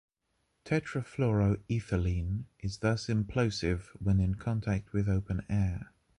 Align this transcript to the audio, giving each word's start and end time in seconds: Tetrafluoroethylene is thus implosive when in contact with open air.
Tetrafluoroethylene 0.65 2.45
is 2.61 2.79
thus 2.79 3.05
implosive 3.05 3.81
when 4.01 4.19
in 4.19 4.33
contact 4.33 4.93
with 4.93 5.07
open 5.07 5.45
air. 5.47 5.91